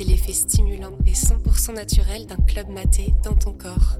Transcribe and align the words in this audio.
c'est 0.00 0.06
l'effet 0.06 0.32
stimulant 0.32 0.96
et 1.06 1.12
100% 1.12 1.74
naturel 1.74 2.24
d'un 2.24 2.42
club 2.46 2.68
maté 2.70 3.12
dans 3.22 3.34
ton 3.34 3.52
corps. 3.52 3.98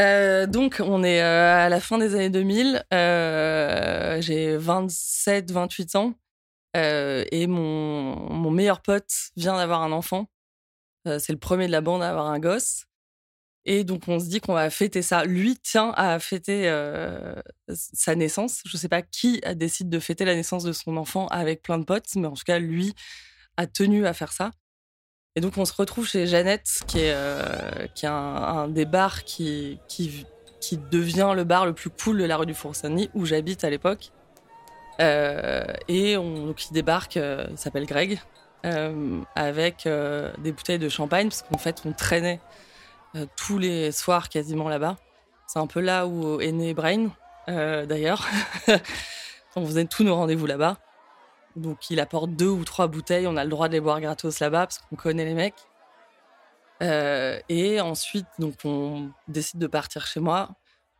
Euh, 0.00 0.46
donc, 0.46 0.80
on 0.82 1.04
est 1.04 1.20
euh, 1.20 1.66
à 1.66 1.68
la 1.68 1.78
fin 1.78 1.98
des 1.98 2.14
années 2.14 2.30
2000. 2.30 2.82
Euh, 2.94 4.18
j'ai 4.22 4.56
27, 4.56 5.50
28 5.50 5.96
ans. 5.96 6.14
et 6.74 7.46
mon, 7.46 8.32
mon 8.32 8.50
meilleur 8.50 8.80
pote 8.80 9.12
vient 9.36 9.58
d'avoir 9.58 9.82
un 9.82 9.92
enfant. 9.92 10.26
c'est 11.04 11.32
le 11.32 11.38
premier 11.38 11.66
de 11.66 11.72
la 11.72 11.82
bande 11.82 12.02
à 12.02 12.08
avoir 12.08 12.28
un 12.28 12.38
gosse. 12.38 12.86
Et 13.64 13.84
donc, 13.84 14.08
on 14.08 14.18
se 14.18 14.26
dit 14.26 14.40
qu'on 14.40 14.54
va 14.54 14.70
fêter 14.70 15.02
ça. 15.02 15.24
Lui 15.24 15.56
tient 15.56 15.92
à 15.96 16.18
fêter 16.18 16.68
sa 17.68 18.14
naissance. 18.16 18.60
Je 18.66 18.76
ne 18.76 18.80
sais 18.80 18.88
pas 18.88 19.02
qui 19.02 19.40
a 19.44 19.54
décidé 19.54 19.90
de 19.90 20.00
fêter 20.00 20.24
la 20.24 20.34
naissance 20.34 20.64
de 20.64 20.72
son 20.72 20.96
enfant 20.96 21.28
avec 21.28 21.62
plein 21.62 21.78
de 21.78 21.84
potes, 21.84 22.08
mais 22.16 22.26
en 22.26 22.32
tout 22.32 22.44
cas, 22.44 22.58
lui 22.58 22.94
a 23.56 23.66
tenu 23.66 24.06
à 24.06 24.14
faire 24.14 24.32
ça. 24.32 24.50
Et 25.34 25.40
donc, 25.40 25.56
on 25.56 25.64
se 25.64 25.72
retrouve 25.72 26.06
chez 26.06 26.26
Jeannette, 26.26 26.82
qui 26.86 27.00
est, 27.00 27.14
euh, 27.14 27.86
un, 28.04 28.68
des 28.68 28.84
bars 28.84 29.24
qui, 29.24 29.78
devient 30.90 31.32
le 31.34 31.44
bar 31.44 31.64
le 31.66 31.72
plus 31.72 31.90
cool 31.90 32.18
de 32.18 32.24
la 32.24 32.36
rue 32.36 32.46
du 32.46 32.54
Four-Saint-Denis, 32.54 33.10
où 33.14 33.24
j'habite 33.24 33.64
à 33.64 33.70
l'époque. 33.70 34.10
Euh, 35.00 35.64
et 35.88 36.18
on, 36.18 36.46
donc, 36.46 36.66
il 36.66 36.74
débarque, 36.74 37.16
euh, 37.16 37.46
il 37.50 37.58
s'appelle 37.58 37.86
Greg, 37.86 38.20
avec 39.34 39.88
des 40.38 40.52
bouteilles 40.52 40.78
de 40.78 40.88
champagne, 40.88 41.28
parce 41.28 41.42
qu'en 41.42 41.58
fait, 41.58 41.82
on 41.84 41.92
traînait 41.92 42.40
tous 43.36 43.58
les 43.58 43.92
soirs 43.92 44.28
quasiment 44.28 44.68
là-bas. 44.68 44.96
C'est 45.46 45.58
un 45.58 45.66
peu 45.66 45.80
là 45.80 46.06
où 46.06 46.40
est 46.40 46.52
né 46.52 46.74
Brain, 46.74 47.10
d'ailleurs. 47.46 48.26
on 49.56 49.66
faisait 49.66 49.84
tous 49.84 50.04
nos 50.04 50.14
rendez-vous 50.14 50.46
là-bas. 50.46 50.78
Donc 51.56 51.90
il 51.90 52.00
apporte 52.00 52.30
deux 52.30 52.48
ou 52.48 52.64
trois 52.64 52.86
bouteilles, 52.86 53.26
on 53.26 53.36
a 53.36 53.44
le 53.44 53.50
droit 53.50 53.68
de 53.68 53.74
les 53.74 53.80
boire 53.80 54.00
gratos 54.00 54.40
là-bas 54.40 54.66
parce 54.66 54.78
qu'on 54.78 54.96
connaît 54.96 55.24
les 55.24 55.34
mecs. 55.34 55.54
Euh, 56.82 57.38
et 57.48 57.80
ensuite, 57.80 58.26
donc 58.38 58.54
on 58.64 59.10
décide 59.28 59.60
de 59.60 59.66
partir 59.66 60.06
chez 60.06 60.20
moi, 60.20 60.50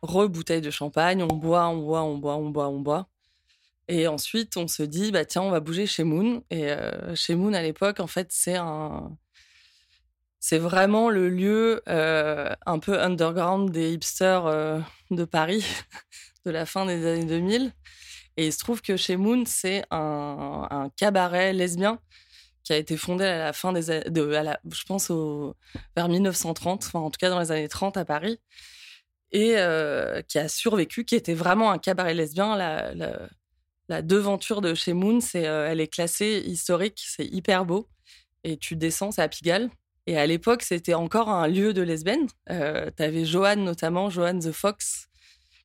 re-bouteille 0.01 0.61
de 0.61 0.71
champagne, 0.71 1.23
on 1.23 1.35
boit, 1.35 1.67
on 1.67 1.77
boit, 1.77 2.03
on 2.03 2.17
boit, 2.17 2.35
on 2.35 2.49
boit, 2.49 2.67
on 2.69 2.79
boit. 2.79 3.07
Et 3.89 4.07
ensuite, 4.07 4.55
on 4.55 4.67
se 4.67 4.83
dit, 4.83 5.11
bah 5.11 5.25
tiens, 5.25 5.41
on 5.41 5.51
va 5.51 5.59
bouger 5.59 5.87
chez 5.87 6.05
Moon. 6.05 6.41
Et 6.49 6.71
euh, 6.71 7.15
chez 7.15 7.35
Moon, 7.35 7.53
à 7.53 7.61
l'époque, 7.61 7.99
en 7.99 8.07
fait, 8.07 8.27
c'est 8.29 8.55
un, 8.55 9.11
c'est 10.43 10.57
vraiment 10.57 11.09
le 11.09 11.29
lieu 11.29 11.81
euh, 11.87 12.49
un 12.65 12.77
peu 12.79 13.01
underground 13.01 13.71
des 13.71 13.93
hipsters 13.93 14.83
de 15.09 15.23
Paris 15.23 15.65
de 16.45 16.51
la 16.51 16.65
fin 16.65 16.85
des 16.85 17.05
années 17.05 17.23
2000. 17.23 17.71
Et 18.35 18.47
il 18.47 18.51
se 18.51 18.59
trouve 18.59 18.81
que 18.81 18.97
chez 18.97 19.15
Moon, 19.15 19.45
c'est 19.45 19.85
un, 19.89 20.89
cabaret 20.97 21.53
lesbien 21.53 21.97
qui 22.65 22.73
a 22.73 22.77
été 22.77 22.97
fondé 22.97 23.23
à 23.23 23.37
la 23.37 23.53
fin 23.53 23.71
des 23.71 24.01
de, 24.09 24.41
je 24.69 24.83
pense 24.83 25.09
vers 25.95 26.09
1930, 26.09 26.83
enfin 26.87 26.99
en 26.99 27.09
tout 27.09 27.19
cas 27.19 27.29
dans 27.29 27.39
les 27.39 27.51
années 27.51 27.69
30 27.69 27.95
à 27.95 28.03
Paris, 28.03 28.41
et 29.31 29.53
euh, 29.55 30.21
qui 30.23 30.39
a 30.39 30.49
survécu, 30.49 31.05
qui 31.05 31.15
était 31.15 31.35
vraiment 31.35 31.71
un 31.71 31.77
cabaret 31.77 32.13
lesbien. 32.13 32.57
La, 32.57 32.93
la, 33.87 34.01
devanture 34.01 34.59
de 34.59 34.73
chez 34.73 34.91
Moon, 34.91 35.21
c'est, 35.21 35.47
euh, 35.47 35.69
elle 35.69 35.79
est 35.79 35.87
classée 35.87 36.43
historique, 36.45 37.01
c'est 37.05 37.27
hyper 37.27 37.63
beau, 37.63 37.87
et 38.43 38.57
tu 38.57 38.75
descends, 38.75 39.11
c'est 39.11 39.21
à 39.21 39.29
Pigalle. 39.29 39.69
Et 40.05 40.17
à 40.17 40.25
l'époque, 40.25 40.63
c'était 40.63 40.93
encore 40.93 41.29
un 41.29 41.47
lieu 41.47 41.73
de 41.73 41.81
lesbiennes. 41.81 42.27
Euh, 42.49 42.89
tu 42.95 43.03
avais 43.03 43.25
Joanne 43.25 43.63
notamment, 43.63 44.09
Joanne 44.09 44.39
the 44.39 44.51
Fox, 44.51 45.07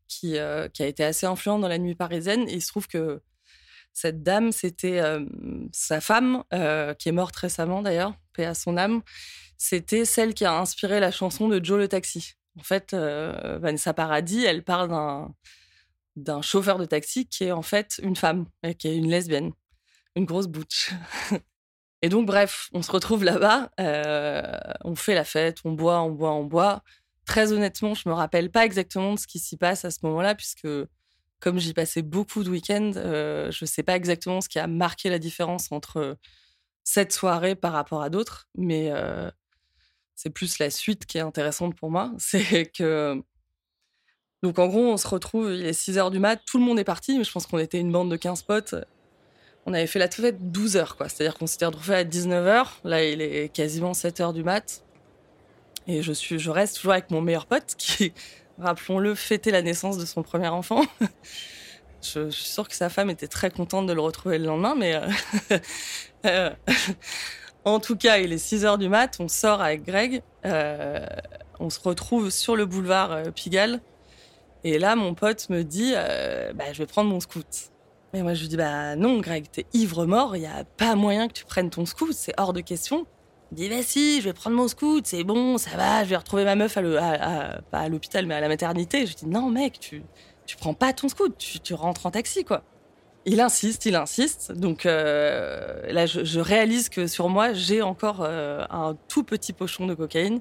qui, 0.07 0.39
euh, 0.39 0.69
qui 0.69 0.83
a 0.83 0.87
été 0.87 1.05
assez 1.05 1.27
influente 1.27 1.61
dans 1.61 1.69
la 1.69 1.79
nuit 1.79 1.95
parisienne. 1.95 2.49
Et 2.49 2.55
il 2.55 2.63
se 2.63 2.69
trouve 2.69 2.87
que 2.89 3.21
cette 3.93 4.23
dame, 4.23 4.53
c'était 4.53 5.01
euh, 5.01 5.25
sa 5.73 6.01
femme, 6.01 6.45
euh, 6.53 6.95
qui 6.95 7.09
est 7.09 7.13
morte 7.13 7.37
récemment 7.37 7.83
d'ailleurs, 7.83 8.15
paix 8.33 8.45
à 8.45 8.55
son 8.55 8.77
âme. 8.77 9.03
C'était 9.57 10.05
celle 10.05 10.35
qui 10.35 10.45
a 10.45 10.55
inspiré 10.59 11.01
la 11.01 11.11
chanson 11.11 11.49
de 11.49 11.63
Joe 11.65 11.79
le 11.79 11.89
taxi. 11.89 12.35
En 12.59 12.63
fait, 12.63 12.93
Vanessa 12.93 13.95
Paradis, 13.95 14.45
elle 14.45 14.65
parle 14.65 14.89
d'un 14.89 15.35
d'un 16.17 16.43
chauffeur 16.43 16.79
de 16.79 16.85
taxi 16.85 17.29
qui 17.29 17.45
est 17.45 17.53
en 17.53 17.63
fait 17.63 18.01
une 18.03 18.17
femme, 18.17 18.47
qui 18.79 18.89
est 18.89 18.97
une 18.97 19.09
lesbienne, 19.09 19.53
une 20.17 20.25
grosse 20.25 20.49
bouche. 20.49 20.91
Et 22.03 22.09
donc, 22.09 22.27
bref, 22.27 22.69
on 22.73 22.83
se 22.83 22.93
retrouve 22.93 23.25
là-bas, 23.25 23.71
on 24.85 24.95
fait 24.95 25.15
la 25.15 25.25
fête, 25.25 25.59
on 25.65 25.73
boit, 25.73 26.01
on 26.03 26.11
boit, 26.11 26.33
on 26.33 26.45
boit 26.45 26.83
très 27.29 27.53
honnêtement, 27.53 27.95
je 27.95 28.09
me 28.09 28.15
rappelle 28.15 28.51
pas 28.51 28.65
exactement 28.65 29.13
de 29.13 29.19
ce 29.19 29.27
qui 29.27 29.39
s'y 29.39 29.57
passe 29.57 29.85
à 29.85 29.91
ce 29.91 29.99
moment-là, 30.05 30.35
puisque 30.35 30.67
comme 31.41 31.59
j'y 31.59 31.75
passais 31.75 32.03
beaucoup 32.03 32.43
de 32.43 32.51
week-ends, 32.51 32.93
euh, 32.97 33.51
je 33.53 33.65
sais 33.65 33.85
pas 33.85 33.95
exactement 33.95 34.41
ce 34.41 34.49
qui 34.49 34.59
a 34.59 34.67
marqué 34.67 35.11
la 35.11 35.21
différence 35.21 35.71
entre 35.71 36.17
cette 36.83 37.13
soirée 37.13 37.55
par 37.55 37.73
rapport 37.75 38.03
à 38.03 38.11
d'autres, 38.11 38.49
mais 38.57 38.89
euh, 38.91 39.31
c'est 40.15 40.31
plus 40.31 40.59
la 40.59 40.71
suite 40.71 41.07
qui 41.07 41.19
est 41.19 41.21
intéressante 41.21 41.77
pour 41.77 41.91
moi. 41.91 42.13
C'est 42.19 42.67
que. 42.73 43.23
Donc 44.43 44.59
en 44.59 44.69
gros, 44.69 44.87
on 44.87 44.97
se 44.97 45.07
retrouve, 45.07 45.53
il 45.53 45.67
est 45.67 45.73
6 45.73 45.97
h 45.97 46.11
du 46.11 46.21
mat, 46.21 46.41
tout 46.47 46.59
le 46.59 46.65
monde 46.65 46.79
est 46.79 46.85
parti, 46.85 47.19
mais 47.19 47.25
je 47.25 47.33
pense 47.33 47.47
qu'on 47.47 47.59
était 47.59 47.79
une 47.79 47.93
bande 47.93 48.11
de 48.11 48.17
15 48.17 48.43
potes. 48.43 48.75
On 49.69 49.75
avait 49.75 49.87
fait 49.87 49.99
la 49.99 50.09
fête 50.09 50.51
12 50.51 50.77
h 50.77 50.97
quoi. 50.97 51.11
C'est-à-dire 51.11 51.37
qu'on 51.37 51.47
s'était 51.47 51.67
retrouvé 51.67 51.95
à 51.95 52.03
19 52.03 52.47
h. 52.47 52.67
Là, 52.85 53.05
il 53.05 53.21
est 53.21 53.53
quasiment 53.53 53.93
7 53.93 54.21
h 54.21 54.33
du 54.33 54.43
mat. 54.43 54.83
Et 55.87 56.01
je, 56.01 56.11
suis, 56.15 56.39
je 56.39 56.51
reste 56.51 56.77
toujours 56.77 56.93
avec 56.93 57.11
mon 57.11 57.21
meilleur 57.21 57.45
pote 57.45 57.75
qui, 57.77 58.15
rappelons-le, 58.59 59.15
fêtait 59.15 59.51
la 59.51 59.61
naissance 59.61 59.99
de 59.99 60.07
son 60.07 60.23
premier 60.23 60.49
enfant. 60.49 60.85
je, 62.03 62.31
suis 62.31 62.49
sûre 62.49 62.67
que 62.67 62.75
sa 62.75 62.89
femme 62.89 63.11
était 63.11 63.27
très 63.27 63.51
contente 63.51 63.87
de 63.87 63.93
le 63.93 64.01
retrouver 64.01 64.39
le 64.39 64.47
lendemain, 64.47 64.75
mais 64.75 64.95
euh, 64.95 65.59
euh, 66.25 66.51
en 67.67 67.79
tout 67.79 67.97
cas, 67.97 68.17
il 68.17 68.33
est 68.33 68.39
6 68.39 68.65
heures 68.65 68.79
du 68.79 68.89
mat, 68.89 69.19
on 69.21 69.29
sort 69.29 69.61
avec 69.61 69.85
Greg, 69.85 70.23
euh, 70.47 71.05
on 71.61 71.69
se 71.69 71.81
retrouve 71.81 72.31
sur 72.31 72.57
le 72.57 72.65
boulevard 72.65 73.23
Pigalle, 73.35 73.81
et 74.65 74.79
là, 74.79 74.97
mon 74.97 75.13
pote 75.15 75.51
me 75.51 75.63
dit, 75.63 75.93
bah, 76.55 76.73
je 76.73 76.79
vais 76.79 76.87
prendre 76.87 77.11
mon 77.11 77.21
scout. 77.21 77.71
Et 78.15 78.23
moi, 78.23 78.35
je 78.35 78.41
lui 78.41 78.49
dis, 78.49 78.57
bah 78.57 78.97
non, 78.97 79.21
Greg, 79.21 79.47
t'es 79.51 79.67
ivre 79.75 80.07
mort, 80.07 80.35
il 80.37 80.47
a 80.47 80.65
pas 80.65 80.95
moyen 80.95 81.29
que 81.29 81.35
tu 81.35 81.45
prennes 81.45 81.71
ton 81.71 81.85
scout, 81.85 82.13
c'est 82.13 82.33
hors 82.39 82.53
de 82.53 82.61
question. 82.61 83.07
Il 83.53 83.57
dit, 83.57 83.69
bah 83.69 83.83
si, 83.83 84.21
je 84.21 84.27
vais 84.27 84.33
prendre 84.33 84.57
mon 84.57 84.69
scout, 84.69 85.07
c'est 85.07 85.25
bon, 85.25 85.59
ça 85.59 85.77
va, 85.77 86.05
je 86.05 86.11
vais 86.11 86.17
retrouver 86.17 86.45
ma 86.45 86.55
meuf 86.55 86.77
à, 86.77 87.61
pas 87.71 87.79
à 87.79 87.89
l'hôpital, 87.89 88.27
mais 88.27 88.35
à 88.35 88.41
la 88.41 88.49
maternité. 88.49 89.07
Je 89.07 89.15
dis, 89.15 89.27
non, 89.27 89.51
mec, 89.51 89.79
tu, 89.79 90.03
tu 90.47 90.57
prends 90.57 90.75
pas 90.75 90.95
ton 90.95 91.09
scout, 91.09 91.37
tu, 91.37 91.75
rentres 91.75 92.07
en 92.07 92.11
taxi, 92.11 92.45
quoi. 92.45 92.63
Il 93.27 93.41
insiste, 93.41 93.85
il 93.85 93.95
insiste. 93.95 94.53
Donc 94.53 94.87
euh, 94.87 95.83
là, 95.93 96.07
je, 96.07 96.41
réalise 96.41 96.89
que 96.89 97.07
sur 97.07 97.29
moi, 97.29 97.53
j'ai 97.53 97.83
encore 97.83 98.23
euh, 98.23 98.65
un 98.71 98.97
tout 99.09 99.23
petit 99.23 99.53
pochon 99.53 99.87
de 99.87 99.95
cocaïne. 99.95 100.41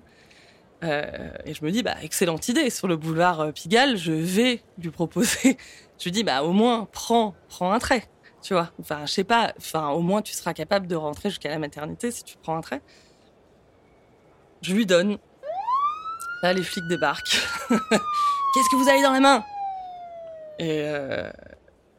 Euh, 0.84 1.32
et 1.46 1.54
je 1.54 1.66
me 1.66 1.72
dis, 1.72 1.84
bah, 1.84 1.96
excellente 2.02 2.48
idée. 2.50 2.70
Sur 2.70 2.88
le 2.88 2.98
boulevard 2.98 3.52
Pigalle, 3.54 3.98
je 3.98 4.12
vais 4.12 4.62
lui 4.78 4.90
proposer. 4.90 5.58
je 6.00 6.04
lui 6.06 6.12
dis, 6.12 6.24
bah, 6.24 6.44
au 6.44 6.52
moins, 6.52 6.88
prends, 6.92 7.36
prends 7.50 7.72
un 7.72 7.80
trait 7.80 8.08
tu 8.48 8.54
vois. 8.54 8.72
Enfin, 8.80 9.06
je 9.06 9.12
sais 9.12 9.24
pas, 9.26 9.54
enfin, 9.58 9.90
au 9.90 10.00
moins 10.00 10.22
tu 10.22 10.34
seras 10.34 10.54
capable 10.54 10.88
de 10.88 10.96
rentrer 10.96 11.30
jusqu'à 11.30 11.50
la 11.50 11.60
maternité 11.60 12.12
si 12.12 12.24
tu 12.24 12.38
prends 12.38 12.56
un 12.56 12.62
trait. 12.62 12.82
Je 14.62 14.74
lui 14.74 14.86
donne. 14.86 15.18
Là, 16.44 16.54
les 16.54 16.64
flics 16.64 16.88
débarquent. 16.88 17.42
Qu'est-ce 17.70 18.70
que 18.72 18.76
vous 18.78 18.88
avez 18.88 19.02
dans 19.02 19.12
la 19.12 19.20
main? 19.20 19.44
Et 20.60 20.84
euh, 20.86 21.30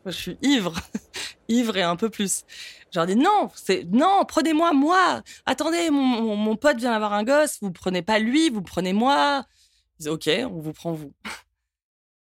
je 0.06 0.10
suis 0.10 0.38
ivre, 0.40 0.74
ivre 1.48 1.76
et 1.76 1.82
un 1.82 1.96
peu 1.96 2.10
plus. 2.10 2.44
Je 2.92 2.98
leur 2.98 3.06
dis 3.06 3.16
non, 3.16 3.50
c'est 3.54 3.84
non, 3.84 4.24
prenez-moi 4.26 4.72
moi. 4.72 5.22
Attendez, 5.46 5.90
mon, 5.90 6.36
mon, 6.36 6.56
pote 6.56 6.78
vient 6.78 6.92
d'avoir 6.92 7.12
un 7.12 7.24
gosse. 7.24 7.58
Vous 7.60 7.72
prenez 7.72 8.02
pas 8.02 8.18
lui, 8.18 8.50
vous 8.50 8.62
prenez 8.62 8.92
moi. 8.92 9.44
Ils 9.98 10.04
disent 10.04 10.08
ok, 10.08 10.30
on 10.50 10.60
vous 10.60 10.72
prend 10.72 10.92
vous. 10.92 11.12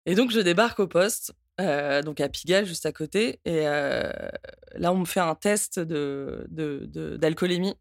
Et 0.06 0.15
donc 0.15 0.31
je 0.31 0.39
débarque 0.39 0.79
au 0.79 0.88
poste. 0.88 1.33
Euh, 1.59 2.03
donc 2.03 2.21
à 2.21 2.29
Pigalle, 2.29 2.65
juste 2.65 2.85
à 2.85 2.91
côté. 2.91 3.39
Et 3.45 3.68
euh, 3.68 4.12
là, 4.75 4.94
on 4.94 4.97
me 4.97 5.06
fait 5.06 5.19
un 5.19 5.35
test 5.35 5.79
de, 5.79 6.47
d'alcoolémie. 7.18 7.75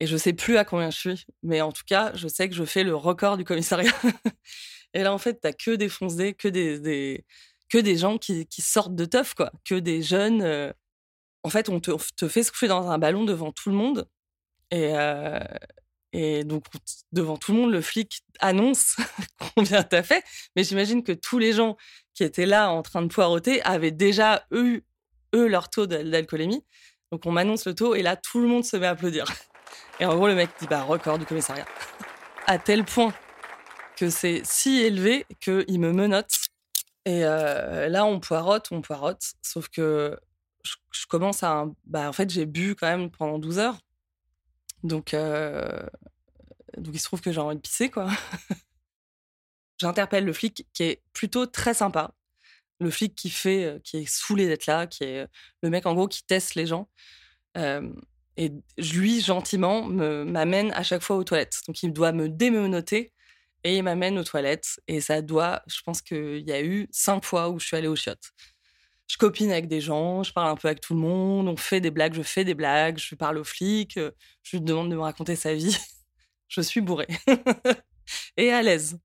Et 0.00 0.06
je 0.06 0.16
sais 0.16 0.32
plus 0.32 0.56
à 0.58 0.64
combien 0.64 0.90
je 0.90 0.98
suis, 0.98 1.26
mais 1.42 1.60
en 1.60 1.72
tout 1.72 1.82
cas, 1.84 2.12
je 2.14 2.28
sais 2.28 2.48
que 2.48 2.54
je 2.54 2.64
fais 2.64 2.84
le 2.84 2.94
record 2.94 3.36
du 3.36 3.44
commissariat. 3.44 3.92
et 4.94 5.02
là, 5.02 5.12
en 5.12 5.18
fait, 5.18 5.40
t'as 5.40 5.52
que 5.52 5.72
des 5.72 5.88
foncés, 5.88 6.34
que 6.34 6.46
des, 6.46 7.24
que 7.68 7.78
des 7.78 7.96
gens 7.96 8.18
qui, 8.18 8.46
sortent 8.58 8.94
de 8.94 9.04
teuf, 9.04 9.34
quoi. 9.34 9.52
Que 9.64 9.74
des 9.74 10.02
jeunes. 10.02 10.42
Euh, 10.42 10.72
en 11.42 11.50
fait, 11.50 11.68
on 11.68 11.80
te, 11.80 12.28
fait 12.28 12.42
souffler 12.42 12.68
dans 12.68 12.90
un 12.90 12.98
ballon 12.98 13.24
devant 13.24 13.52
tout 13.52 13.70
le 13.70 13.76
monde. 13.76 14.08
Et, 14.70 14.92
et 16.12 16.44
donc, 16.44 16.64
devant 17.12 17.36
tout 17.36 17.52
le 17.52 17.58
monde, 17.58 17.72
le 17.72 17.80
flic 17.80 18.22
annonce 18.40 18.96
combien 19.54 19.82
t'as 19.82 20.02
fait. 20.02 20.24
Mais 20.56 20.64
j'imagine 20.64 21.02
que 21.02 21.12
tous 21.12 21.38
les 21.38 21.52
gens 21.52 21.76
qui 22.14 22.24
étaient 22.24 22.46
là 22.46 22.70
en 22.70 22.82
train 22.82 23.02
de 23.02 23.08
poireauter 23.08 23.62
avaient 23.62 23.90
déjà 23.90 24.46
eu, 24.50 24.82
eux, 25.34 25.46
leur 25.46 25.68
taux 25.68 25.86
d'alcoolémie. 25.86 26.64
Donc, 27.12 27.24
on 27.26 27.32
m'annonce 27.32 27.66
le 27.66 27.74
taux 27.74 27.94
et 27.94 28.02
là, 28.02 28.16
tout 28.16 28.40
le 28.40 28.48
monde 28.48 28.64
se 28.64 28.76
met 28.76 28.86
à 28.86 28.90
applaudir. 28.90 29.26
Et 30.00 30.04
en 30.04 30.14
gros, 30.14 30.28
le 30.28 30.34
mec 30.34 30.50
dit, 30.60 30.66
bah, 30.66 30.82
record 30.82 31.18
du 31.18 31.26
commissariat. 31.26 31.66
à 32.46 32.58
tel 32.58 32.84
point 32.84 33.12
que 33.96 34.10
c'est 34.10 34.42
si 34.44 34.80
élevé 34.80 35.26
qu'il 35.40 35.80
me 35.80 35.92
menotte. 35.92 36.47
Et 37.08 37.20
là, 37.20 38.04
on 38.04 38.20
poirote, 38.20 38.68
on 38.70 38.82
poirote. 38.82 39.32
Sauf 39.40 39.68
que 39.70 40.18
je, 40.62 41.06
commence 41.06 41.42
à. 41.42 41.64
Bah, 41.86 42.06
en 42.06 42.12
fait, 42.12 42.28
j'ai 42.28 42.44
bu 42.44 42.74
quand 42.74 42.86
même 42.86 43.10
pendant 43.10 43.38
12 43.38 43.58
heures. 43.58 43.78
Donc, 44.82 45.14
donc 46.76 46.94
il 46.94 46.98
se 46.98 47.04
trouve 47.04 47.22
que 47.22 47.32
j'ai 47.32 47.40
envie 47.40 47.56
de 47.56 47.62
pisser, 47.62 47.88
quoi. 47.88 48.10
J'interpelle 49.78 50.26
le 50.26 50.34
flic 50.34 50.66
qui 50.74 50.82
est 50.82 51.02
plutôt 51.14 51.46
très 51.46 51.72
sympa. 51.72 52.12
Le 52.78 52.90
flic 52.90 53.14
qui 53.14 53.30
fait, 53.30 53.80
qui 53.84 53.96
est 53.96 54.06
saoulé 54.06 54.46
d'être 54.46 54.66
là, 54.66 54.86
qui 54.86 55.04
est 55.04 55.26
le 55.62 55.70
mec 55.70 55.86
en 55.86 55.94
gros 55.94 56.08
qui 56.08 56.24
teste 56.24 56.56
les 56.56 56.66
gens. 56.66 56.90
et 57.56 58.52
lui, 58.76 59.22
gentiment, 59.22 59.84
m'amène 59.86 60.72
à 60.72 60.82
chaque 60.82 61.02
fois 61.02 61.16
aux 61.16 61.24
toilettes. 61.24 61.62
Donc 61.66 61.82
il 61.82 61.94
doit 61.94 62.12
me 62.12 62.28
démenoter 62.28 63.14
et 63.64 63.76
il 63.78 63.82
m'amène 63.82 64.18
aux 64.18 64.24
toilettes. 64.24 64.80
Et 64.88 65.00
ça 65.00 65.22
doit, 65.22 65.62
je 65.66 65.80
pense 65.82 66.02
qu'il 66.02 66.46
y 66.46 66.52
a 66.52 66.62
eu 66.62 66.88
cinq 66.90 67.24
fois 67.24 67.48
où 67.50 67.58
je 67.58 67.66
suis 67.66 67.76
allée 67.76 67.88
aux 67.88 67.96
chiottes. 67.96 68.30
Je 69.08 69.16
copine 69.16 69.50
avec 69.50 69.68
des 69.68 69.80
gens, 69.80 70.22
je 70.22 70.32
parle 70.32 70.50
un 70.50 70.56
peu 70.56 70.68
avec 70.68 70.80
tout 70.80 70.94
le 70.94 71.00
monde, 71.00 71.48
on 71.48 71.56
fait 71.56 71.80
des 71.80 71.90
blagues, 71.90 72.14
je 72.14 72.22
fais 72.22 72.44
des 72.44 72.54
blagues, 72.54 72.98
je 72.98 73.14
parle 73.14 73.38
aux 73.38 73.44
flics, 73.44 73.98
je 74.42 74.56
lui 74.56 74.60
demande 74.60 74.90
de 74.90 74.96
me 74.96 75.00
raconter 75.00 75.34
sa 75.34 75.54
vie. 75.54 75.76
je 76.48 76.60
suis 76.60 76.80
bourrée 76.80 77.08
et 78.36 78.52
à 78.52 78.62
l'aise. 78.62 78.98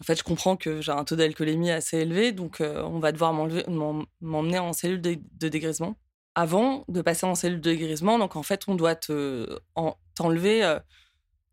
En 0.00 0.04
fait, 0.04 0.16
je 0.16 0.24
comprends 0.24 0.56
que 0.56 0.80
j'ai 0.80 0.92
un 0.92 1.04
taux 1.04 1.16
d'alcoolémie 1.16 1.70
assez 1.70 1.98
élevé, 1.98 2.32
donc 2.32 2.60
on 2.60 2.98
va 2.98 3.12
devoir 3.12 3.32
m'emmener 3.32 4.58
en 4.58 4.72
cellule 4.72 5.00
de, 5.00 5.18
dégrisement. 5.48 5.96
Avant 6.34 6.84
de 6.88 7.00
passer 7.00 7.26
en 7.26 7.36
cellule 7.36 7.60
de 7.60 7.70
dégrisement, 7.70 8.18
donc 8.18 8.34
en 8.34 8.42
fait, 8.42 8.64
on 8.66 8.74
doit 8.74 8.96
t'enlever 8.96 10.78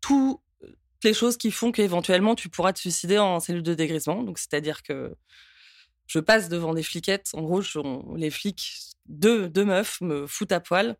toutes 0.00 0.41
les 1.04 1.14
choses 1.14 1.36
qui 1.36 1.50
font 1.50 1.72
qu'éventuellement 1.72 2.34
tu 2.34 2.48
pourras 2.48 2.72
te 2.72 2.78
suicider 2.78 3.18
en 3.18 3.40
cellule 3.40 3.62
de 3.62 3.74
dégrisement. 3.74 4.22
Donc, 4.22 4.38
c'est-à-dire 4.38 4.82
que 4.82 5.14
je 6.06 6.18
passe 6.18 6.48
devant 6.48 6.74
des 6.74 6.82
fliquettes. 6.82 7.30
En 7.34 7.42
gros, 7.42 7.62
les 8.16 8.30
flics, 8.30 8.72
deux, 9.06 9.48
deux 9.48 9.64
meufs, 9.64 10.00
me 10.00 10.26
foutent 10.26 10.52
à 10.52 10.60
poil 10.60 10.96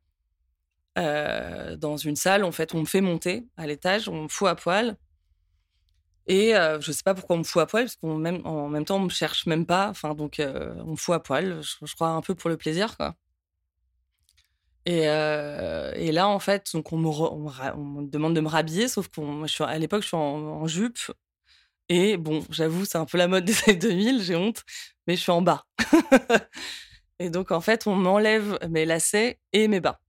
dans 0.97 1.97
une 1.97 2.17
salle. 2.17 2.45
En 2.45 2.53
fait, 2.53 2.75
on 2.75 2.81
me 2.81 2.85
fait 2.87 3.01
monter 3.01 3.47
à 3.57 3.67
l'étage, 3.67 4.09
on 4.09 4.25
me 4.25 4.29
fout 4.29 4.49
à 4.49 4.55
poil. 4.55 4.97
Et 6.27 6.53
je 6.53 6.79
je 6.81 6.93
sais 6.93 7.03
pas 7.03 7.15
pourquoi 7.15 7.37
on 7.37 7.41
me 7.41 7.45
fout 7.45 7.63
à 7.63 7.67
poil, 7.67 7.85
parce 7.85 7.97
qu'en 7.97 8.17
même, 8.17 8.47
en 8.47 8.69
même 8.69 8.85
temps, 8.85 8.97
on 8.97 9.01
me 9.01 9.11
cherche 9.11 9.47
même 9.47 9.67
pas. 9.67 9.89
Enfin, 9.89 10.15
donc, 10.15 10.41
on 10.41 10.93
me 10.93 10.97
fout 10.97 11.15
à 11.15 11.21
poil, 11.21 11.61
je, 11.63 11.95
crois 11.95 12.09
un 12.09 12.23
peu 12.23 12.35
pour 12.35 12.51
le 12.51 12.57
plaisir, 12.57 12.97
quoi. 12.97 13.15
Et, 14.85 15.03
et 15.03 16.13
là, 16.13 16.29
en 16.29 16.39
fait, 16.39 16.71
donc 16.75 16.93
on, 16.93 16.99
me 16.99 17.09
on, 17.09 18.03
demande 18.03 18.35
de 18.35 18.41
me 18.41 18.49
rhabiller, 18.49 18.89
sauf 18.89 19.09
qu'à 19.09 19.79
l'époque, 19.79 20.03
je 20.03 20.09
suis 20.09 20.17
en, 20.17 20.67
jupe. 20.67 20.99
Et 21.89 22.17
bon, 22.17 22.45
j'avoue, 22.51 22.85
c'est 22.85 22.99
un 22.99 23.05
peu 23.05 23.19
la 23.19 23.29
mode 23.29 23.45
des 23.45 23.57
années 23.65 23.77
2000, 23.77 24.23
j'ai 24.23 24.37
honte, 24.37 24.65
mais 25.07 25.17
je 25.17 25.21
suis 25.21 25.33
en 25.33 25.43
bas. 25.43 25.67
et 27.19 27.31
donc, 27.31 27.51
en 27.51 27.61
fait, 27.61 27.87
on 27.87 27.95
m'enlève 27.95 28.59
mes 28.69 28.85
lacets 28.85 29.39
et 29.53 29.69
mes 29.69 29.81
bas. 29.81 30.01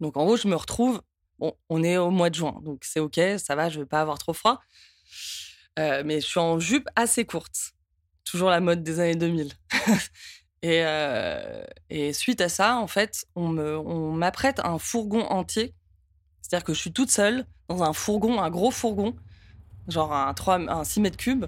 Donc, 0.00 0.16
en 0.16 0.24
gros, 0.24 0.36
je 0.36 0.48
me 0.48 0.56
retrouve. 0.56 1.00
Bon, 1.38 1.56
on 1.68 1.82
est 1.82 1.96
au 1.96 2.10
mois 2.10 2.30
de 2.30 2.36
juin, 2.36 2.60
donc 2.62 2.84
c'est 2.84 3.00
OK, 3.00 3.18
ça 3.38 3.56
va, 3.56 3.68
je 3.68 3.80
vais 3.80 3.86
pas 3.86 4.00
avoir 4.00 4.18
trop 4.18 4.32
froid. 4.32 4.60
Euh, 5.78 6.02
mais 6.04 6.20
je 6.20 6.26
suis 6.26 6.40
en 6.40 6.60
jupe 6.60 6.88
assez 6.96 7.24
courte. 7.24 7.72
Toujours 8.24 8.50
la 8.50 8.60
mode 8.60 8.82
des 8.82 9.00
années 9.00 9.16
2000. 9.16 9.52
et, 10.62 10.82
euh, 10.84 11.64
et, 11.90 12.12
suite 12.12 12.40
à 12.40 12.48
ça, 12.48 12.76
en 12.76 12.86
fait, 12.86 13.24
on 13.34 14.12
m'apprête 14.12 14.60
un 14.64 14.78
fourgon 14.78 15.22
entier. 15.22 15.74
C'est-à-dire 16.40 16.64
que 16.64 16.74
je 16.74 16.80
suis 16.80 16.92
toute 16.92 17.10
seule 17.10 17.46
dans 17.68 17.82
un 17.82 17.92
fourgon, 17.92 18.40
un 18.40 18.50
gros 18.50 18.70
fourgon, 18.70 19.14
genre 19.88 20.12
un, 20.12 20.32
3, 20.34 20.70
un 20.70 20.84
6 20.84 21.00
mètres 21.00 21.16
cubes, 21.16 21.46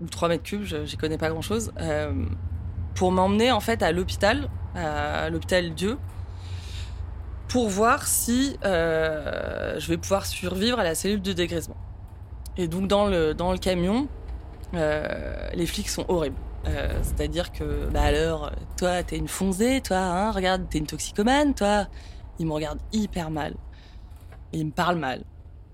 ou 0.00 0.06
3 0.06 0.28
mètres 0.28 0.42
cubes, 0.42 0.64
je 0.64 0.76
n'y 0.78 0.96
connais 0.96 1.18
pas 1.18 1.30
grand-chose, 1.30 1.72
euh, 1.80 2.26
pour 2.94 3.12
m'emmener 3.12 3.52
en 3.52 3.60
fait 3.60 3.82
à 3.82 3.92
l'hôpital, 3.92 4.50
à 4.74 5.30
l'hôpital 5.30 5.74
Dieu, 5.74 5.98
pour 7.48 7.68
voir 7.68 8.06
si 8.06 8.56
je 8.62 9.86
vais 9.88 9.96
pouvoir 9.96 10.26
survivre 10.26 10.78
à 10.78 10.84
la 10.84 10.94
cellule 10.94 11.22
de 11.22 11.32
dégrisement. 11.32 11.76
Et 12.56 12.68
donc 12.68 12.88
dans 12.88 13.06
le, 13.06 13.34
dans 13.34 13.52
le 13.52 13.58
camion, 13.58 14.08
euh, 14.74 15.48
les 15.54 15.66
flics 15.66 15.88
sont 15.88 16.04
horribles. 16.08 16.36
Euh, 16.66 16.98
c'est-à-dire 17.02 17.52
que, 17.52 17.88
bah 17.90 18.02
alors, 18.02 18.50
toi, 18.76 19.02
t'es 19.02 19.16
une 19.16 19.28
fonzée, 19.28 19.80
toi, 19.80 19.98
hein, 19.98 20.30
regarde, 20.30 20.68
t'es 20.68 20.78
une 20.78 20.86
toxicomane, 20.86 21.54
toi. 21.54 21.86
Ils 22.38 22.46
me 22.46 22.52
regardent 22.52 22.80
hyper 22.92 23.30
mal. 23.30 23.54
ils 24.52 24.66
me 24.66 24.70
parlent 24.70 24.98
mal. 24.98 25.24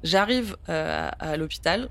J'arrive 0.03 0.57
euh, 0.69 1.11
à 1.19 1.37
l'hôpital, 1.37 1.91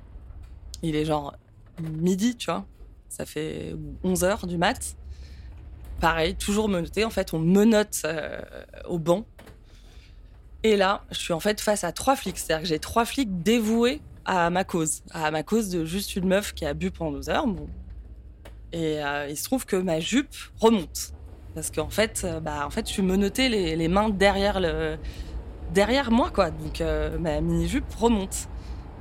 il 0.82 0.96
est 0.96 1.06
genre 1.06 1.36
midi, 1.82 2.36
tu 2.36 2.48
vois. 2.48 2.66
Ça 3.08 3.26
fait 3.26 3.76
11 4.04 4.24
heures 4.24 4.48
du 4.48 4.58
mat. 4.58 4.96
Pareil, 6.00 6.36
toujours 6.36 6.70
menotté. 6.70 7.06
En 7.06 7.10
fait, 7.10 7.34
on 7.34 7.40
menote 7.40 8.06
au 8.88 9.00
banc. 9.00 9.26
Et 10.64 10.76
là, 10.76 11.06
je 11.12 11.18
suis 11.18 11.34
en 11.34 11.40
fait 11.40 11.62
face 11.62 11.84
à 11.84 11.92
trois 11.92 12.16
flics. 12.16 12.38
C'est-à-dire 12.38 12.64
que 12.64 12.68
j'ai 12.68 12.80
trois 12.80 13.06
flics 13.06 13.42
dévoués 13.42 14.02
à 14.26 14.50
ma 14.50 14.64
cause, 14.64 15.02
à 15.12 15.32
ma 15.32 15.44
cause 15.44 15.70
de 15.70 15.86
juste 15.86 16.16
une 16.16 16.28
meuf 16.28 16.54
qui 16.54 16.66
a 16.66 16.74
bu 16.74 16.92
pendant 16.92 17.18
deux 17.18 17.30
heures. 17.30 17.48
Et 18.72 19.04
euh, 19.04 19.28
il 19.30 19.38
se 19.38 19.44
trouve 19.44 19.66
que 19.66 19.76
ma 19.76 20.00
jupe 20.00 20.36
remonte. 20.60 21.14
Parce 21.56 21.72
qu'en 21.72 21.90
fait, 21.90 22.22
euh, 22.24 22.40
bah, 22.40 22.66
en 22.66 22.70
fait, 22.70 22.88
je 22.88 22.94
suis 22.94 23.02
menottée 23.02 23.50
les, 23.50 23.76
les, 23.76 23.88
mains 23.88 24.10
derrière, 24.10 24.60
le, 24.60 24.98
derrière 25.74 26.12
moi, 26.12 26.30
quoi. 26.30 26.52
Donc 26.52 26.82
euh, 26.82 27.18
ma 27.18 27.42
mini-jupe 27.42 27.92
remonte. 27.96 28.48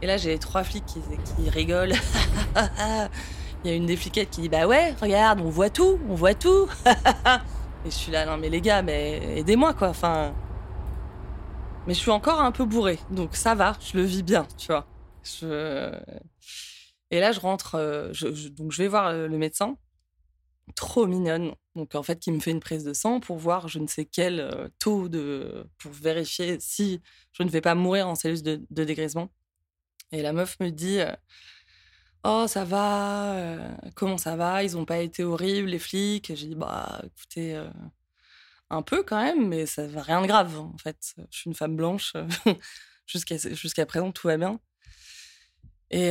Et 0.00 0.06
là, 0.06 0.16
j'ai 0.16 0.38
trois 0.38 0.64
flics 0.64 0.84
qui, 0.86 1.50
rigolent. 1.50 1.92
il 3.64 3.70
y 3.70 3.74
a 3.74 3.76
une 3.76 3.86
des 3.86 3.96
fliquettes 3.96 4.30
qui 4.30 4.42
dit 4.42 4.48
Bah 4.48 4.66
ouais, 4.66 4.94
regarde, 5.00 5.40
on 5.40 5.50
voit 5.50 5.70
tout, 5.70 5.98
on 6.08 6.14
voit 6.14 6.34
tout. 6.34 6.68
et 6.86 7.90
je 7.90 7.94
suis 7.94 8.12
là, 8.12 8.24
non, 8.24 8.38
mais 8.38 8.48
les 8.48 8.60
gars, 8.60 8.82
mais 8.82 9.38
aidez-moi, 9.38 9.74
quoi. 9.74 9.88
Enfin. 9.88 10.32
Mais 11.86 11.94
je 11.94 12.00
suis 12.00 12.10
encore 12.10 12.40
un 12.40 12.52
peu 12.52 12.66
bourrée, 12.66 12.98
donc 13.10 13.34
ça 13.34 13.54
va, 13.54 13.72
je 13.80 13.96
le 13.96 14.04
vis 14.04 14.22
bien, 14.22 14.46
tu 14.58 14.66
vois. 14.66 14.86
Et 17.10 17.20
là, 17.20 17.32
je 17.32 17.40
rentre, 17.40 17.74
euh, 17.76 18.12
donc 18.52 18.72
je 18.72 18.82
vais 18.82 18.88
voir 18.88 19.12
le 19.12 19.38
médecin, 19.38 19.76
trop 20.74 21.06
mignonne. 21.06 21.54
Donc 21.74 21.94
en 21.94 22.02
fait, 22.02 22.18
qui 22.18 22.32
me 22.32 22.40
fait 22.40 22.50
une 22.50 22.60
prise 22.60 22.84
de 22.84 22.92
sang 22.92 23.20
pour 23.20 23.38
voir 23.38 23.68
je 23.68 23.78
ne 23.78 23.86
sais 23.86 24.04
quel 24.04 24.40
euh, 24.40 24.68
taux 24.78 25.08
de. 25.08 25.66
pour 25.78 25.92
vérifier 25.92 26.58
si 26.60 27.00
je 27.32 27.42
ne 27.42 27.48
vais 27.50 27.60
pas 27.60 27.74
mourir 27.74 28.08
en 28.08 28.14
cellules 28.14 28.42
de, 28.42 28.60
de 28.70 28.84
dégrisement. 28.84 29.30
Et 30.12 30.22
la 30.22 30.32
meuf 30.32 30.58
me 30.60 30.70
dit 30.70 31.00
euh, 31.00 31.14
Oh, 32.24 32.46
ça 32.48 32.64
va, 32.64 33.76
comment 33.94 34.18
ça 34.18 34.36
va? 34.36 34.62
Ils 34.64 34.72
n'ont 34.74 34.84
pas 34.84 34.98
été 34.98 35.22
horribles, 35.24 35.68
les 35.68 35.78
flics. 35.78 36.32
J'ai 36.34 36.48
dit 36.48 36.54
Bah 36.56 37.00
écoutez, 37.04 37.62
un 38.70 38.82
peu 38.82 39.02
quand 39.02 39.22
même, 39.22 39.48
mais 39.48 39.66
ça 39.66 39.86
va 39.86 40.02
rien 40.02 40.20
de 40.22 40.26
grave 40.26 40.58
en 40.58 40.76
fait. 40.78 41.14
Je 41.30 41.38
suis 41.38 41.48
une 41.48 41.54
femme 41.54 41.76
blanche. 41.76 42.14
Jusqu'à 43.06 43.38
jusqu'à 43.38 43.86
présent, 43.86 44.12
tout 44.12 44.26
va 44.26 44.36
bien. 44.36 44.60
Et, 45.90 46.10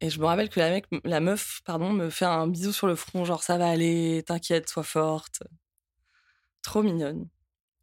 et 0.00 0.08
je 0.08 0.18
me 0.18 0.24
rappelle 0.24 0.48
que 0.48 0.60
la, 1.04 1.20
meuf 1.20 1.60
pardon, 1.64 1.92
me 1.92 2.08
fait 2.08 2.24
un 2.24 2.46
bisou 2.46 2.72
sur 2.72 2.86
le 2.86 2.94
front, 2.94 3.24
genre 3.24 3.42
ça 3.42 3.58
va 3.58 3.68
aller, 3.68 4.22
t'inquiète, 4.26 4.68
sois 4.68 4.82
forte. 4.82 5.42
Trop 6.62 6.82
mignonne. 6.82 7.28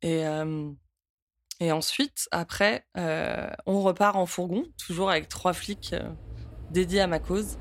Et, 0.01 0.25
ensuite, 1.71 2.27
après, 2.31 2.85
on 2.95 3.81
repart 3.81 4.15
en 4.15 4.25
fourgon, 4.25 4.65
toujours 4.83 5.11
avec 5.11 5.29
trois 5.29 5.53
flics 5.53 5.95
dédiés 6.71 7.01
à 7.01 7.07
ma 7.07 7.19
cause. 7.19 7.57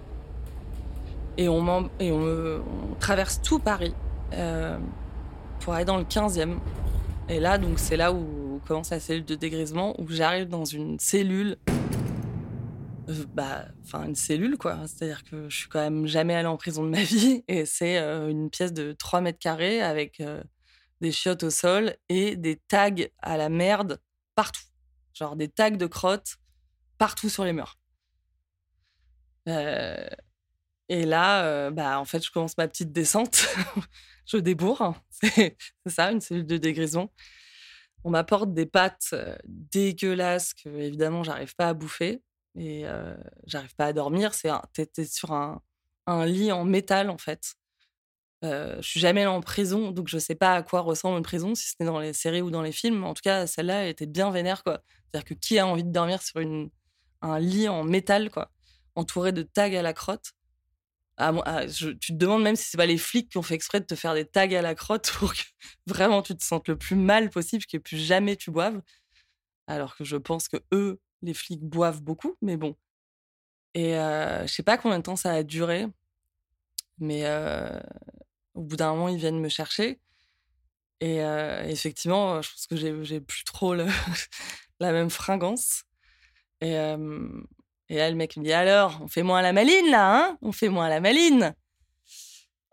Et 1.36 1.48
on, 1.48 1.90
traverse 2.98 3.42
tout 3.42 3.58
Paris 3.58 3.94
pour 5.60 5.74
aller 5.74 5.84
dans 5.84 5.98
le 5.98 6.04
15e. 6.04 6.56
Et 7.28 7.40
là, 7.40 7.58
donc, 7.58 7.78
c'est 7.78 7.96
là 7.96 8.12
où 8.12 8.60
commence 8.66 8.90
la 8.90 9.00
cellule 9.00 9.24
de 9.24 9.34
dégrisement, 9.34 10.00
où 10.00 10.08
j'arrive 10.08 10.48
dans 10.48 10.64
une 10.64 10.98
cellule 10.98 11.58
euh, 13.08 13.24
bah, 13.34 13.66
une 13.94 14.14
cellule 14.14 14.58
quoi. 14.58 14.86
C'est-à-dire 14.86 15.22
que 15.24 15.48
je 15.48 15.56
suis 15.56 15.68
quand 15.68 15.80
même 15.80 16.06
jamais 16.06 16.34
allée 16.34 16.48
en 16.48 16.56
prison 16.56 16.84
de 16.84 16.90
ma 16.90 17.02
vie 17.02 17.44
et 17.48 17.64
c'est 17.66 17.98
euh, 17.98 18.28
une 18.28 18.50
pièce 18.50 18.72
de 18.72 18.92
3 18.92 19.20
mètres 19.20 19.38
carrés 19.38 19.80
avec 19.82 20.20
euh, 20.20 20.42
des 21.00 21.12
chiottes 21.12 21.44
au 21.44 21.50
sol 21.50 21.96
et 22.08 22.36
des 22.36 22.56
tags 22.56 22.90
à 23.22 23.36
la 23.36 23.48
merde 23.48 24.00
partout. 24.34 24.62
Genre 25.14 25.36
des 25.36 25.48
tags 25.48 25.70
de 25.70 25.86
crottes 25.86 26.36
partout 26.98 27.28
sur 27.28 27.44
les 27.44 27.52
murs. 27.52 27.78
et 29.46 31.04
là, 31.04 31.70
bah, 31.70 32.00
en 32.00 32.04
fait, 32.04 32.24
je 32.24 32.30
commence 32.30 32.56
ma 32.58 32.68
petite 32.68 32.92
descente. 32.92 33.46
je 34.26 34.38
débourre. 34.38 34.94
C'est 35.10 35.56
ça, 35.86 36.10
une 36.10 36.20
cellule 36.20 36.46
de 36.46 36.56
dégrisement. 36.56 37.12
On 38.04 38.10
m'apporte 38.10 38.52
des 38.52 38.66
pâtes 38.66 39.14
dégueulasses 39.44 40.54
que, 40.54 40.68
évidemment, 40.68 41.22
j'arrive 41.22 41.54
pas 41.54 41.68
à 41.68 41.74
bouffer 41.74 42.22
et 42.56 42.84
j'arrive 43.46 43.74
pas 43.76 43.86
à 43.86 43.92
dormir. 43.92 44.34
C'est 44.34 44.50
t'es 44.72 45.04
sur 45.04 45.32
un, 45.32 45.62
un, 46.06 46.26
lit 46.26 46.52
en 46.52 46.64
métal 46.64 47.10
en 47.10 47.18
fait. 47.18 47.54
Euh, 48.44 48.76
je 48.82 48.88
suis 48.88 49.00
jamais 49.00 49.22
allée 49.22 49.30
en 49.30 49.40
prison, 49.40 49.90
donc 49.92 50.08
je 50.08 50.18
sais 50.18 50.34
pas 50.34 50.54
à 50.54 50.62
quoi 50.62 50.80
ressemble 50.80 51.16
une 51.16 51.22
prison, 51.22 51.54
si 51.54 51.68
c'était 51.70 51.86
dans 51.86 51.98
les 51.98 52.12
séries 52.12 52.42
ou 52.42 52.50
dans 52.50 52.62
les 52.62 52.72
films. 52.72 53.04
En 53.04 53.14
tout 53.14 53.22
cas, 53.22 53.46
celle-là 53.46 53.88
était 53.88 54.06
bien 54.06 54.30
vénère 54.30 54.62
quoi. 54.62 54.82
C'est-à-dire 55.06 55.24
que 55.24 55.34
qui 55.34 55.58
a 55.58 55.66
envie 55.66 55.84
de 55.84 55.90
dormir 55.90 56.22
sur 56.22 56.40
une, 56.40 56.70
un 57.22 57.38
lit 57.38 57.68
en 57.68 57.84
métal 57.84 58.30
quoi 58.30 58.50
entouré 58.96 59.32
de 59.32 59.42
tags 59.42 59.78
à 59.78 59.82
la 59.82 59.92
crotte? 59.92 60.32
Ah, 61.18 61.66
tu 61.66 61.96
te 61.98 62.12
demandes 62.12 62.42
même 62.42 62.56
si 62.56 62.64
c'est 62.64 62.76
pas 62.76 62.86
les 62.86 62.98
flics 62.98 63.30
qui 63.30 63.38
ont 63.38 63.42
fait 63.42 63.54
exprès 63.54 63.80
de 63.80 63.86
te 63.86 63.94
faire 63.94 64.12
des 64.14 64.26
tags 64.26 64.52
à 64.52 64.62
la 64.62 64.74
crotte 64.74 65.10
pour 65.18 65.32
que 65.34 65.42
vraiment 65.86 66.22
tu 66.22 66.36
te 66.36 66.44
sentes 66.44 66.68
le 66.68 66.76
plus 66.76 66.96
mal 66.96 67.30
possible, 67.30 67.64
que 67.64 67.78
plus 67.78 67.96
jamais 67.96 68.36
tu 68.36 68.50
boives. 68.50 68.82
Alors 69.66 69.96
que 69.96 70.04
je 70.04 70.16
pense 70.16 70.48
que 70.48 70.58
eux, 70.72 71.00
les 71.22 71.34
flics 71.34 71.62
boivent 71.62 72.02
beaucoup, 72.02 72.36
mais 72.42 72.56
bon. 72.56 72.76
Et 73.74 73.96
euh, 73.96 74.46
je 74.46 74.52
sais 74.52 74.62
pas 74.62 74.78
combien 74.78 74.98
de 74.98 75.02
temps 75.02 75.16
ça 75.16 75.32
a 75.32 75.42
duré, 75.42 75.86
mais 76.98 77.24
au 78.54 78.62
bout 78.62 78.76
d'un 78.76 78.92
moment, 78.94 79.08
ils 79.08 79.18
viennent 79.18 79.40
me 79.40 79.48
chercher. 79.48 80.00
Et 81.00 81.18
effectivement, 81.66 82.40
je 82.40 82.50
pense 82.50 82.66
que 82.66 82.76
j'ai 83.04 83.20
plus 83.20 83.44
trop 83.44 83.74
la 84.80 84.92
même 84.92 85.10
fringance. 85.10 85.84
Et, 86.62 86.74
et 87.88 87.96
là, 87.96 88.10
le 88.10 88.16
mec 88.16 88.36
me 88.36 88.44
dit 88.44 88.52
Alors, 88.52 88.98
on 89.02 89.08
fait 89.08 89.22
moins 89.22 89.42
la 89.42 89.52
maline, 89.52 89.90
là, 89.90 90.16
hein 90.16 90.38
On 90.42 90.52
fait 90.52 90.68
moins 90.68 90.88
la 90.88 91.00
maline. 91.00 91.54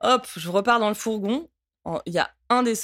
Hop, 0.01 0.27
je 0.35 0.49
repars 0.49 0.79
dans 0.79 0.89
le 0.89 0.95
fourgon. 0.95 1.49
Il 2.05 2.13
y 2.13 2.19
a 2.19 2.31
un 2.49 2.63
des, 2.63 2.75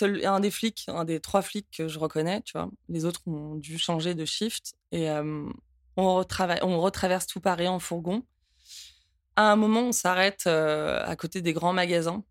flics, 0.51 0.86
un 0.88 1.06
des 1.06 1.20
trois 1.20 1.41
flics 1.41 1.70
que 1.72 1.88
je 1.88 2.00
reconnais, 2.00 2.41
tu 2.41 2.53
vois. 2.58 2.70
Les 2.89 3.06
autres 3.06 3.22
ont 3.27 3.56
dû 3.56 3.77
changer 3.77 4.13
de 4.13 4.25
shift. 4.25 4.74
Et 4.91 5.10
on, 5.10 5.53
on 5.96 6.15
retraverse 6.82 7.27
tout 7.27 7.39
Paris 7.39 7.68
en 7.68 7.79
fourgon. 7.79 8.24
À 9.38 9.51
un 9.51 9.56
moment, 9.56 9.82
on 9.82 9.91
s'arrête 9.94 10.48
à 10.48 11.15
côté 11.15 11.41
des 11.41 11.53
grands 11.53 11.72
magasins 11.74 12.24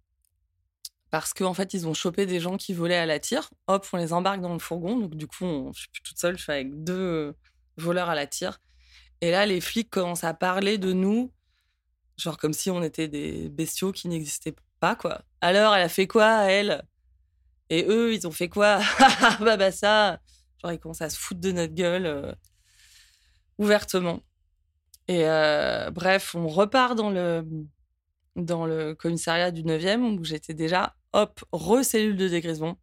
parce 1.11 1.33
qu'en 1.33 1.55
fait, 1.55 1.73
ils 1.73 1.87
ont 1.87 1.95
chopé 1.95 2.27
des 2.27 2.41
gens 2.41 2.57
qui 2.57 2.75
volaient 2.75 2.97
à 2.97 3.07
la 3.07 3.19
tire. 3.19 3.51
Hop, 3.67 3.87
on 3.93 3.97
les 3.97 4.13
embarque 4.13 4.41
dans 4.41 4.53
le 4.53 4.59
fourgon. 4.59 4.99
Donc, 4.99 5.15
du 5.15 5.27
coup, 5.27 5.71
je 5.75 5.81
suis 5.81 5.89
plus 5.89 6.03
toute 6.03 6.19
seule, 6.19 6.37
je 6.37 6.43
suis 6.43 6.53
avec 6.53 6.85
deux 6.85 7.35
voleurs 7.77 8.11
à 8.11 8.15
la 8.15 8.27
tire. 8.27 8.61
Et 9.21 9.31
là, 9.31 9.47
les 9.47 9.61
flics 9.61 9.91
commencent 9.91 10.25
à 10.25 10.35
parler 10.35 10.77
de 10.79 10.93
nous, 10.93 11.33
genre 12.17 12.37
comme 12.37 12.53
si 12.53 12.71
on 12.71 12.83
était 12.83 13.09
des 13.09 13.49
bestiaux 13.49 13.91
qui 13.91 14.09
n'existaient 14.09 14.53
pas, 14.53 14.63
quoi. 14.81 15.23
Alors, 15.41 15.75
elle 15.75 15.83
a 15.83 15.89
fait 15.89 16.07
quoi, 16.07 16.45
elle? 16.45 16.83
Et 17.71 17.85
eux, 17.89 18.15
ils 18.15 18.27
ont 18.27 18.31
fait 18.31 18.49
quoi? 18.49 18.81
Bah, 19.41 19.57
bah, 19.57 19.73
ça 19.73 20.21
Genre, 20.63 20.73
ils 20.73 20.79
commencent 20.79 21.03
à 21.03 21.11
se 21.11 21.19
foutre 21.19 21.41
de 21.41 21.53
notre 21.53 21.75
gueule 21.75 22.07
euh, 22.07 22.33
ouvertement. 23.59 24.21
Et 25.07 25.25
euh, 25.29 25.91
bref, 25.91 26.35
on 26.35 26.49
repart 26.49 26.97
dans 26.97 27.11
le, 27.11 27.47
dans 28.37 28.67
le 28.67 28.95
commissariat 28.95 29.51
du 29.53 29.63
9e 29.63 30.19
où 30.19 30.25
j'étais 30.25 30.55
déjà, 30.55 30.97
hop, 31.13 31.45
re-cellule 31.53 32.17
de 32.17 32.29
dégrisement. 32.29 32.79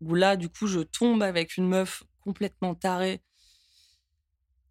Où 0.00 0.14
là, 0.14 0.36
du 0.36 0.48
coup, 0.48 0.66
je 0.66 0.80
tombe 0.80 1.22
avec 1.22 1.56
une 1.56 1.68
meuf 1.68 2.02
complètement 2.20 2.74
tarée 2.74 3.22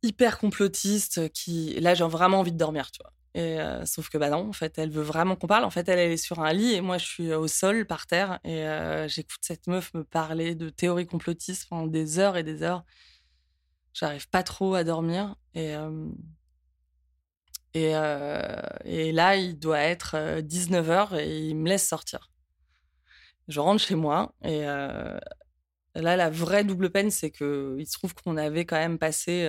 hyper 0.06 0.38
complotiste 0.38 1.32
qui 1.32 1.74
là 1.80 1.96
j'ai 1.96 2.06
vraiment 2.06 2.40
envie 2.40 2.52
de 2.52 2.58
dormir 2.58 2.92
tu 2.92 3.02
vois 3.04 3.15
euh, 3.38 3.86
sauf 3.86 4.10
que 4.10 4.18
bah 4.18 4.30
non 4.30 4.48
en 4.48 4.54
fait 4.54 4.78
elle 4.78 4.90
veut 4.90 5.04
vraiment 5.04 5.36
qu'on 5.36 5.48
parle. 5.48 5.66
En 5.66 5.70
fait 5.70 5.88
elle, 5.90 6.00
est 6.00 6.18
sur 6.18 6.40
un 6.40 6.54
lit 6.54 6.74
et 6.74 6.82
moi 6.82 6.98
je 6.98 7.06
suis 7.06 7.34
au 7.34 7.48
sol 7.48 7.86
par 7.86 8.08
terre. 8.08 8.40
Et 8.44 8.66
euh, 8.66 9.08
j'écoute 9.08 9.40
cette 9.42 9.68
meuf 9.68 9.94
me 9.94 10.04
parler 10.04 10.56
de 10.56 10.70
théorie 10.70 11.06
complotiste 11.06 11.68
pendant 11.70 11.88
des 11.88 12.20
heures 12.20 12.38
et 12.38 12.44
des 12.44 12.64
heures. 12.64 12.86
J'arrive 13.94 14.30
pas 14.30 14.44
trop 14.44 14.76
à 14.76 14.84
dormir. 14.84 15.36
Et 15.54 15.76
euh, 15.76 16.10
et, 17.74 17.92
et 18.86 19.12
là 19.12 19.36
il 19.36 19.60
doit 19.60 19.80
être 19.80 20.40
19h 20.40 21.20
et 21.20 21.40
il 21.48 21.58
me 21.58 21.68
laisse 21.68 21.86
sortir. 21.86 22.32
Je 23.50 23.60
rentre 23.60 23.82
chez 23.84 23.96
moi 23.96 24.34
et 24.46 24.62
là 24.62 25.20
la 25.94 26.30
vraie 26.30 26.64
double 26.64 26.90
peine 26.90 27.12
c'est 27.12 27.32
que 27.32 27.76
il 27.78 27.86
se 27.86 27.94
trouve 27.94 28.14
qu'on 28.16 28.38
avait 28.38 28.66
quand 28.66 28.78
même 28.78 28.98
passé 28.98 29.46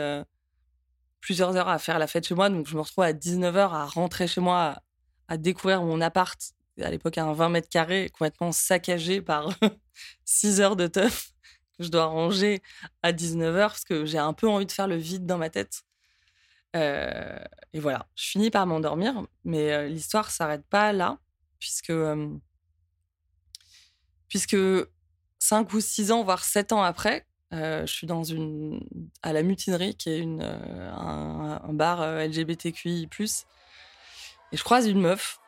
plusieurs 1.21 1.57
heures 1.57 1.69
à 1.69 1.79
faire 1.79 1.99
la 1.99 2.07
fête 2.07 2.27
chez 2.27 2.35
moi. 2.35 2.49
Donc, 2.49 2.67
je 2.67 2.75
me 2.75 2.81
retrouve 2.81 3.05
à 3.05 3.13
19h 3.13 3.73
à 3.73 3.87
rentrer 3.87 4.27
chez 4.27 4.41
moi, 4.41 4.81
à, 5.29 5.37
découvrir 5.37 5.83
mon 5.83 6.01
appart, 6.01 6.39
à 6.81 6.91
l'époque, 6.91 7.19
à 7.19 7.25
un 7.25 7.33
20 7.33 7.49
mètres 7.49 7.69
carrés, 7.69 8.11
complètement 8.11 8.53
saccagé 8.53 9.21
par 9.21 9.49
6 10.25 10.61
heures 10.61 10.77
de 10.77 10.87
teuf 10.87 11.33
que 11.77 11.85
je 11.85 11.91
dois 11.91 12.07
ranger 12.07 12.63
à 13.03 13.13
19h 13.13 13.59
parce 13.59 13.85
que 13.85 14.05
j'ai 14.05 14.19
un 14.19 14.33
peu 14.33 14.49
envie 14.49 14.67
de 14.67 14.73
faire 14.73 14.89
le 14.89 14.97
vide 14.97 15.27
dans 15.27 15.39
ma 15.39 15.51
tête. 15.51 15.83
Euh, 16.75 17.39
et 17.73 17.81
voilà, 17.81 18.07
je 18.15 18.25
finis 18.25 18.51
par 18.51 18.67
m'endormir, 18.67 19.27
mais 19.45 19.73
euh, 19.73 19.89
l'histoire 19.89 20.31
s'arrête 20.31 20.67
pas 20.67 20.93
là, 20.93 21.19
puisque, 21.59 21.91
euh, 21.91 22.29
puisque 24.29 24.57
5 25.39 25.73
ou 25.73 25.81
6 25.81 26.13
ans, 26.13 26.23
voire 26.23 26.45
7 26.45 26.73
ans 26.73 26.83
après, 26.83 27.27
je 27.53 27.87
suis 27.87 28.07
dans 28.07 28.25
une 28.25 28.81
à 29.23 29.33
la 29.33 29.43
mutinerie 29.43 29.95
qui 29.95 30.11
est 30.11 30.19
une 30.19 30.43
euh, 30.43 30.93
un, 30.93 31.73
bar 31.73 32.03
euh, 32.03 32.27
LGBTQI+. 32.27 33.09
Et 34.53 34.57
je 34.57 34.65
croise 34.65 34.87
une 34.89 35.01
meuf. 35.01 35.39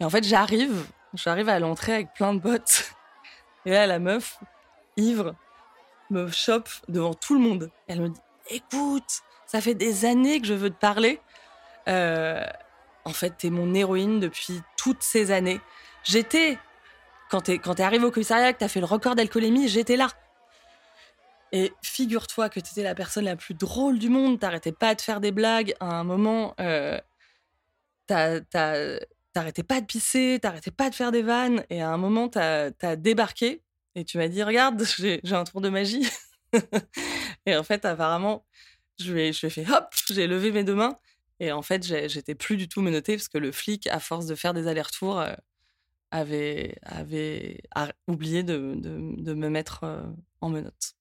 Et 0.00 0.04
en 0.04 0.10
fait, 0.10 0.24
j'arrive, 0.24 0.86
j'arrive 1.14 1.48
à 1.48 1.58
l'entrée 1.58 1.94
avec 1.94 2.14
plein 2.14 2.34
de 2.34 2.40
bottes. 2.40 2.92
Et 3.66 3.70
là, 3.70 3.86
la 3.86 3.98
meuf, 3.98 4.38
ivre, 4.96 5.34
me 6.10 6.28
chope 6.30 6.68
devant 6.88 7.14
tout 7.14 7.34
le 7.34 7.40
monde. 7.40 7.70
Elle 7.86 8.00
me 8.00 8.08
dit 8.08 8.20
"Écoute, 8.50 9.22
ça 9.46 9.60
fait 9.60 9.74
des 9.74 10.04
années 10.04 10.40
que 10.40 10.46
je 10.46 10.54
veux 10.54 10.70
te 10.70 10.78
parler. 10.78 11.20
en 11.86 13.12
fait, 13.12 13.30
t'es 13.38 13.50
mon 13.50 13.74
héroïne 13.74 14.20
depuis 14.20 14.60
toutes 14.76 15.02
ces 15.02 15.30
années. 15.30 15.60
J'étais 16.04 16.58
quand 17.30 17.42
t'es 17.42 17.58
quand 17.58 17.78
es 17.80 17.82
arrivé 17.82 18.04
au 18.04 18.10
commissariat, 18.10 18.52
que 18.52 18.58
t'as 18.58 18.68
fait 18.68 18.80
le 18.80 18.86
record 18.86 19.14
d'alcoolémie, 19.14 19.68
j'étais 19.68 19.96
là. 19.96 20.08
Et 21.52 21.72
figure-toi 21.82 22.48
que 22.48 22.60
tu 22.60 22.70
étais 22.72 22.82
la 22.82 22.94
personne 22.94 23.26
la 23.26 23.36
plus 23.36 23.54
drôle 23.54 23.98
du 23.98 24.08
monde, 24.08 24.40
t'arrêtais 24.40 24.72
pas 24.72 24.94
de 24.94 25.00
faire 25.02 25.20
des 25.20 25.32
blagues. 25.32 25.74
À 25.80 25.98
un 25.98 26.04
moment, 26.04 26.54
euh, 26.60 26.98
t'arrêtais 28.06 29.62
pas 29.62 29.80
de 29.80 29.86
pisser, 29.86 30.38
t'arrêtais 30.40 30.70
pas 30.70 30.88
de 30.88 30.94
faire 30.94 31.12
des 31.12 31.22
vannes. 31.22 31.64
Et 31.68 31.82
à 31.82 31.90
un 31.90 31.98
moment, 31.98 32.28
t'as 32.28 32.70
as 32.80 32.96
débarqué 32.96 33.62
et 33.94 34.04
tu 34.04 34.18
m'as 34.18 34.28
dit 34.28 34.42
Regarde, 34.42 34.82
j'ai 34.98 35.20
un 35.30 35.44
tour 35.44 35.60
de 35.60 35.68
magie. 35.68 36.08
et 37.46 37.56
en 37.56 37.62
fait, 37.62 37.84
apparemment, 37.84 38.46
je 38.98 39.12
lui 39.12 39.22
ai, 39.22 39.32
je 39.32 39.48
fait 39.48 39.68
hop, 39.70 39.88
j'ai 40.10 40.26
levé 40.26 40.52
mes 40.52 40.64
deux 40.64 40.74
mains. 40.74 40.96
Et 41.40 41.52
en 41.52 41.62
fait, 41.62 41.84
j'étais 41.84 42.34
plus 42.34 42.56
du 42.56 42.68
tout 42.68 42.82
menottée 42.82 43.16
parce 43.16 43.28
que 43.28 43.38
le 43.38 43.52
flic, 43.52 43.86
à 43.88 43.98
force 43.98 44.26
de 44.26 44.34
faire 44.34 44.54
des 44.54 44.68
allers-retours, 44.68 45.20
euh, 45.20 45.34
avait, 46.12 46.76
avait 46.82 47.60
oublié 48.06 48.42
de, 48.44 48.74
de, 48.76 49.34
me 49.34 49.48
mettre 49.48 49.84
euh, 49.84 50.02
en 50.40 50.50
menottes. 50.50 50.94